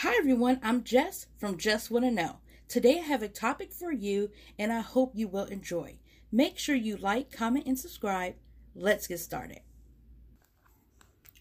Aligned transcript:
Hi 0.00 0.14
everyone, 0.18 0.60
I'm 0.62 0.84
Jess 0.84 1.24
from 1.38 1.56
Just 1.56 1.90
Wanna 1.90 2.10
Know. 2.10 2.36
Today 2.68 2.98
I 2.98 3.02
have 3.04 3.22
a 3.22 3.28
topic 3.28 3.72
for 3.72 3.90
you 3.90 4.30
and 4.58 4.70
I 4.70 4.80
hope 4.80 5.12
you 5.14 5.26
will 5.26 5.46
enjoy. 5.46 6.00
Make 6.30 6.58
sure 6.58 6.74
you 6.74 6.98
like, 6.98 7.32
comment, 7.32 7.64
and 7.66 7.78
subscribe. 7.78 8.34
Let's 8.74 9.06
get 9.06 9.20
started. 9.20 9.60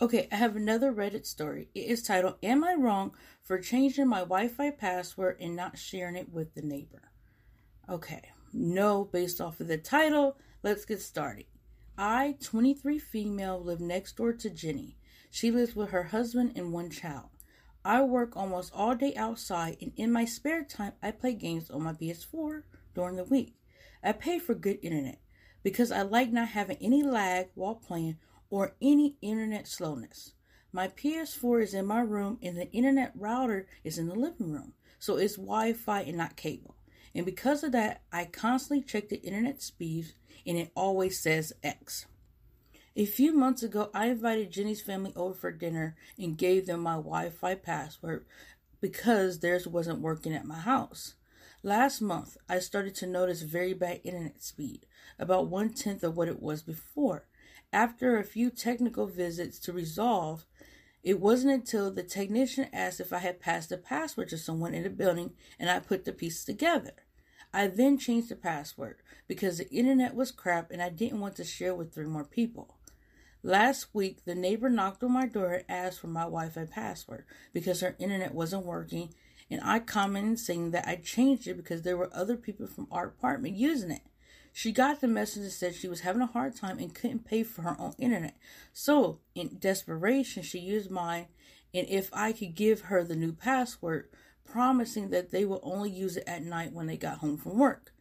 Okay, 0.00 0.28
I 0.30 0.36
have 0.36 0.54
another 0.54 0.92
Reddit 0.92 1.26
story. 1.26 1.70
It 1.74 1.86
is 1.86 2.04
titled 2.04 2.36
Am 2.40 2.62
I 2.62 2.74
Wrong 2.74 3.10
for 3.42 3.58
Changing 3.58 4.06
My 4.06 4.20
Wi 4.20 4.46
Fi 4.46 4.70
Password 4.70 5.38
and 5.40 5.56
Not 5.56 5.76
Sharing 5.76 6.14
It 6.14 6.32
with 6.32 6.54
the 6.54 6.62
Neighbor? 6.62 7.10
Okay, 7.88 8.30
no, 8.52 9.06
based 9.06 9.40
off 9.40 9.58
of 9.58 9.66
the 9.66 9.76
title, 9.76 10.36
let's 10.62 10.84
get 10.84 11.00
started. 11.00 11.46
I, 11.98 12.36
23 12.40 13.00
female, 13.00 13.60
live 13.60 13.80
next 13.80 14.18
door 14.18 14.32
to 14.34 14.50
Jenny. 14.50 14.98
She 15.32 15.50
lives 15.50 15.74
with 15.74 15.90
her 15.90 16.04
husband 16.04 16.52
and 16.54 16.72
one 16.72 16.90
child. 16.90 17.30
I 17.86 18.02
work 18.02 18.36
almost 18.36 18.72
all 18.74 18.96
day 18.96 19.14
outside, 19.14 19.76
and 19.80 19.92
in 19.94 20.10
my 20.10 20.24
spare 20.24 20.64
time, 20.64 20.94
I 21.00 21.12
play 21.12 21.34
games 21.34 21.70
on 21.70 21.84
my 21.84 21.92
PS4 21.92 22.64
during 22.96 23.14
the 23.14 23.22
week. 23.22 23.54
I 24.02 24.10
pay 24.10 24.40
for 24.40 24.56
good 24.56 24.80
internet 24.82 25.20
because 25.62 25.92
I 25.92 26.02
like 26.02 26.32
not 26.32 26.48
having 26.48 26.78
any 26.80 27.04
lag 27.04 27.46
while 27.54 27.76
playing 27.76 28.18
or 28.50 28.74
any 28.82 29.14
internet 29.22 29.68
slowness. 29.68 30.32
My 30.72 30.88
PS4 30.88 31.62
is 31.62 31.74
in 31.74 31.86
my 31.86 32.00
room, 32.00 32.40
and 32.42 32.56
the 32.56 32.68
internet 32.72 33.12
router 33.14 33.68
is 33.84 33.98
in 33.98 34.08
the 34.08 34.16
living 34.16 34.50
room, 34.50 34.72
so 34.98 35.16
it's 35.16 35.36
Wi 35.36 35.72
Fi 35.72 36.00
and 36.00 36.16
not 36.16 36.34
cable. 36.34 36.74
And 37.14 37.24
because 37.24 37.62
of 37.62 37.70
that, 37.70 38.02
I 38.12 38.24
constantly 38.24 38.84
check 38.84 39.10
the 39.10 39.22
internet 39.22 39.62
speeds, 39.62 40.14
and 40.44 40.58
it 40.58 40.72
always 40.74 41.20
says 41.20 41.52
X. 41.62 42.06
A 42.98 43.04
few 43.04 43.34
months 43.34 43.62
ago, 43.62 43.90
I 43.92 44.06
invited 44.06 44.50
Jenny's 44.50 44.80
family 44.80 45.12
over 45.14 45.34
for 45.34 45.52
dinner 45.52 45.96
and 46.18 46.38
gave 46.38 46.64
them 46.64 46.80
my 46.80 46.94
Wi 46.94 47.28
Fi 47.28 47.54
password 47.54 48.24
because 48.80 49.40
theirs 49.40 49.68
wasn't 49.68 50.00
working 50.00 50.32
at 50.32 50.46
my 50.46 50.60
house. 50.60 51.12
Last 51.62 52.00
month, 52.00 52.38
I 52.48 52.58
started 52.58 52.94
to 52.94 53.06
notice 53.06 53.42
very 53.42 53.74
bad 53.74 54.00
internet 54.02 54.42
speed, 54.42 54.86
about 55.18 55.48
one 55.48 55.74
tenth 55.74 56.02
of 56.04 56.16
what 56.16 56.28
it 56.28 56.40
was 56.40 56.62
before. 56.62 57.26
After 57.70 58.16
a 58.16 58.24
few 58.24 58.48
technical 58.48 59.06
visits 59.06 59.58
to 59.58 59.74
resolve, 59.74 60.46
it 61.02 61.20
wasn't 61.20 61.52
until 61.52 61.90
the 61.90 62.02
technician 62.02 62.70
asked 62.72 63.00
if 63.00 63.12
I 63.12 63.18
had 63.18 63.40
passed 63.40 63.68
the 63.68 63.76
password 63.76 64.30
to 64.30 64.38
someone 64.38 64.72
in 64.72 64.84
the 64.84 64.90
building 64.90 65.34
and 65.58 65.68
I 65.68 65.80
put 65.80 66.06
the 66.06 66.12
pieces 66.14 66.46
together. 66.46 66.94
I 67.52 67.66
then 67.66 67.98
changed 67.98 68.30
the 68.30 68.36
password 68.36 69.02
because 69.28 69.58
the 69.58 69.68
internet 69.70 70.14
was 70.14 70.30
crap 70.30 70.70
and 70.70 70.80
I 70.80 70.88
didn't 70.88 71.20
want 71.20 71.36
to 71.36 71.44
share 71.44 71.74
with 71.74 71.92
three 71.92 72.06
more 72.06 72.24
people. 72.24 72.76
Last 73.46 73.94
week, 73.94 74.24
the 74.24 74.34
neighbor 74.34 74.68
knocked 74.68 75.04
on 75.04 75.12
my 75.12 75.26
door 75.26 75.52
and 75.52 75.64
asked 75.68 76.00
for 76.00 76.08
my 76.08 76.22
Wi 76.22 76.48
Fi 76.48 76.64
password 76.64 77.26
because 77.52 77.80
her 77.80 77.94
internet 78.00 78.34
wasn't 78.34 78.66
working, 78.66 79.14
and 79.48 79.60
I 79.62 79.78
commented 79.78 80.40
saying 80.40 80.72
that 80.72 80.88
I 80.88 80.96
changed 80.96 81.46
it 81.46 81.56
because 81.56 81.82
there 81.82 81.96
were 81.96 82.10
other 82.12 82.36
people 82.36 82.66
from 82.66 82.88
our 82.90 83.06
apartment 83.06 83.54
using 83.54 83.92
it. 83.92 84.02
She 84.52 84.72
got 84.72 85.00
the 85.00 85.06
message 85.06 85.44
and 85.44 85.52
said 85.52 85.76
she 85.76 85.86
was 85.86 86.00
having 86.00 86.22
a 86.22 86.26
hard 86.26 86.56
time 86.56 86.80
and 86.80 86.92
couldn't 86.92 87.24
pay 87.24 87.44
for 87.44 87.62
her 87.62 87.76
own 87.78 87.94
internet. 88.00 88.36
So, 88.72 89.20
in 89.36 89.58
desperation, 89.60 90.42
she 90.42 90.58
used 90.58 90.90
mine, 90.90 91.26
and 91.72 91.86
if 91.88 92.10
I 92.12 92.32
could 92.32 92.56
give 92.56 92.80
her 92.80 93.04
the 93.04 93.14
new 93.14 93.32
password, 93.32 94.08
promising 94.44 95.10
that 95.10 95.30
they 95.30 95.44
would 95.44 95.60
only 95.62 95.90
use 95.90 96.16
it 96.16 96.24
at 96.26 96.42
night 96.42 96.72
when 96.72 96.86
they 96.86 96.96
got 96.96 97.18
home 97.18 97.36
from 97.36 97.58
work. 97.58 97.92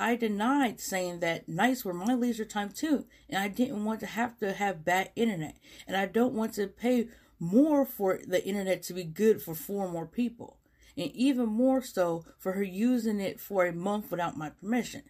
I 0.00 0.16
denied 0.16 0.80
saying 0.80 1.20
that 1.20 1.48
nights 1.48 1.84
were 1.84 1.92
my 1.92 2.14
leisure 2.14 2.46
time 2.46 2.70
too, 2.70 3.06
and 3.28 3.38
I 3.38 3.48
didn't 3.48 3.84
want 3.84 4.00
to 4.00 4.06
have 4.06 4.38
to 4.38 4.54
have 4.54 4.84
bad 4.84 5.10
internet, 5.14 5.58
and 5.86 5.96
I 5.96 6.06
don't 6.06 6.32
want 6.32 6.54
to 6.54 6.66
pay 6.66 7.08
more 7.38 7.84
for 7.84 8.18
the 8.26 8.44
internet 8.44 8.82
to 8.84 8.94
be 8.94 9.04
good 9.04 9.42
for 9.42 9.54
four 9.54 9.88
more 9.88 10.06
people, 10.06 10.58
and 10.96 11.10
even 11.12 11.48
more 11.48 11.82
so 11.82 12.24
for 12.38 12.52
her 12.52 12.62
using 12.62 13.20
it 13.20 13.38
for 13.38 13.66
a 13.66 13.72
month 13.72 14.10
without 14.10 14.36
my 14.36 14.48
permission. 14.48 15.02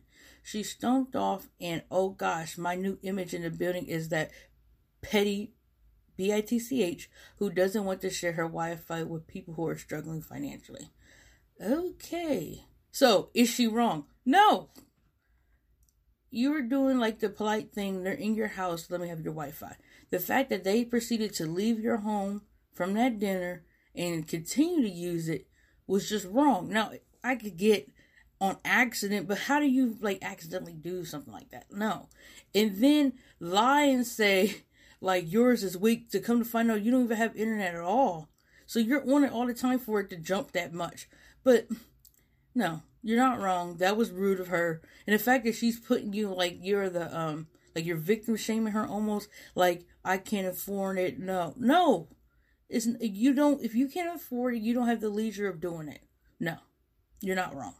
She 0.42 0.62
stomped 0.62 1.14
off, 1.14 1.48
and 1.60 1.82
oh 1.90 2.10
gosh, 2.10 2.58
my 2.58 2.74
new 2.74 2.98
image 3.02 3.32
in 3.32 3.42
the 3.42 3.50
building 3.50 3.86
is 3.86 4.08
that 4.08 4.30
petty 5.02 5.52
B 6.16 6.32
I 6.32 6.40
T 6.40 6.58
C 6.58 6.82
H 6.82 7.08
who 7.36 7.50
doesn't 7.50 7.84
want 7.84 8.00
to 8.02 8.10
share 8.10 8.32
her 8.32 8.44
Wi 8.44 8.76
Fi 8.76 9.04
with 9.04 9.26
people 9.26 9.54
who 9.54 9.66
are 9.66 9.78
struggling 9.78 10.20
financially. 10.20 10.90
Okay. 11.64 12.64
So, 12.92 13.30
is 13.34 13.48
she 13.48 13.66
wrong? 13.66 14.06
No. 14.24 14.70
You 16.30 16.52
were 16.52 16.62
doing 16.62 16.98
like 16.98 17.20
the 17.20 17.28
polite 17.28 17.72
thing. 17.72 18.02
They're 18.02 18.12
in 18.12 18.34
your 18.34 18.48
house. 18.48 18.90
Let 18.90 19.00
me 19.00 19.08
have 19.08 19.20
your 19.20 19.34
Wi 19.34 19.50
Fi. 19.52 19.76
The 20.10 20.20
fact 20.20 20.50
that 20.50 20.64
they 20.64 20.84
proceeded 20.84 21.34
to 21.34 21.46
leave 21.46 21.80
your 21.80 21.98
home 21.98 22.42
from 22.72 22.94
that 22.94 23.18
dinner 23.18 23.64
and 23.94 24.26
continue 24.26 24.82
to 24.82 24.88
use 24.88 25.28
it 25.28 25.46
was 25.86 26.08
just 26.08 26.26
wrong. 26.26 26.68
Now, 26.68 26.92
I 27.22 27.34
could 27.34 27.56
get 27.56 27.90
on 28.40 28.56
accident, 28.64 29.28
but 29.28 29.38
how 29.38 29.60
do 29.60 29.66
you 29.66 29.96
like 30.00 30.18
accidentally 30.22 30.72
do 30.72 31.04
something 31.04 31.32
like 31.32 31.50
that? 31.50 31.66
No. 31.70 32.08
And 32.54 32.76
then 32.76 33.14
lie 33.38 33.84
and 33.84 34.06
say, 34.06 34.62
like, 35.00 35.30
yours 35.30 35.62
is 35.62 35.76
weak 35.76 36.10
to 36.10 36.20
come 36.20 36.38
to 36.38 36.48
find 36.48 36.70
out 36.70 36.82
you 36.82 36.90
don't 36.90 37.04
even 37.04 37.16
have 37.16 37.36
internet 37.36 37.74
at 37.74 37.80
all. 37.80 38.28
So 38.66 38.78
you're 38.78 39.12
on 39.12 39.24
it 39.24 39.32
all 39.32 39.46
the 39.46 39.54
time 39.54 39.78
for 39.78 40.00
it 40.00 40.10
to 40.10 40.16
jump 40.16 40.52
that 40.52 40.72
much. 40.72 41.08
But 41.42 41.66
no, 42.54 42.82
you're 43.02 43.18
not 43.18 43.40
wrong. 43.40 43.76
That 43.76 43.96
was 43.96 44.10
rude 44.10 44.40
of 44.40 44.48
her. 44.48 44.80
And 45.06 45.14
the 45.14 45.22
fact 45.22 45.44
that 45.44 45.54
she's 45.54 45.78
putting 45.78 46.12
you 46.12 46.32
like 46.32 46.58
you're 46.60 46.90
the 46.90 47.16
um 47.16 47.46
like 47.74 47.84
you're 47.84 47.96
victim 47.96 48.36
shaming 48.36 48.72
her 48.72 48.86
almost 48.86 49.28
like 49.54 49.84
I 50.04 50.18
can't 50.18 50.46
afford 50.46 50.98
it. 50.98 51.18
No. 51.18 51.54
No. 51.56 52.08
It's 52.68 52.86
you 53.00 53.34
don't 53.34 53.62
if 53.62 53.74
you 53.74 53.88
can't 53.88 54.14
afford 54.14 54.54
it, 54.54 54.60
you 54.60 54.74
don't 54.74 54.88
have 54.88 55.00
the 55.00 55.08
leisure 55.08 55.48
of 55.48 55.60
doing 55.60 55.88
it. 55.88 56.02
No. 56.38 56.56
You're 57.20 57.36
not 57.36 57.54
wrong. 57.54 57.74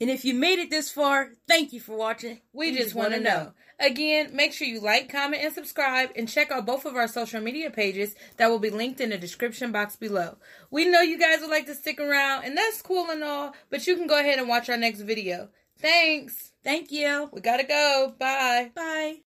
And 0.00 0.10
if 0.10 0.24
you 0.24 0.34
made 0.34 0.58
it 0.58 0.70
this 0.70 0.90
far, 0.90 1.30
thank 1.46 1.72
you 1.72 1.80
for 1.80 1.96
watching. 1.96 2.40
We, 2.52 2.72
we 2.72 2.78
just, 2.78 2.94
want 2.94 3.12
to 3.12 3.20
know. 3.20 3.30
know. 3.30 3.52
Again, 3.80 4.34
make 4.34 4.52
sure 4.52 4.66
you 4.66 4.80
like, 4.80 5.10
comment, 5.10 5.42
and 5.42 5.52
subscribe, 5.52 6.10
and 6.16 6.28
check 6.28 6.50
out 6.50 6.66
both 6.66 6.84
of 6.84 6.96
our 6.96 7.08
social 7.08 7.40
media 7.40 7.70
pages 7.70 8.14
that 8.36 8.48
will 8.48 8.58
be 8.58 8.70
linked 8.70 9.00
in 9.00 9.10
the 9.10 9.18
description 9.18 9.72
box 9.72 9.96
below. 9.96 10.36
We 10.70 10.84
know 10.84 11.00
you 11.00 11.18
guys 11.18 11.40
would 11.40 11.50
like 11.50 11.66
to 11.66 11.74
stick 11.74 12.00
around, 12.00 12.44
and 12.44 12.56
that's 12.56 12.82
cool 12.82 13.10
and 13.10 13.24
all, 13.24 13.54
but 13.70 13.86
you 13.86 13.96
can 13.96 14.06
go 14.06 14.18
ahead 14.18 14.38
and 14.38 14.48
watch 14.48 14.68
our 14.68 14.76
next 14.76 15.00
video. 15.00 15.48
Thanks. 15.78 16.52
Thank 16.62 16.92
you. 16.92 17.28
We 17.32 17.40
gotta 17.40 17.64
go. 17.64 18.14
Bye. 18.18 18.70
Bye. 18.74 19.33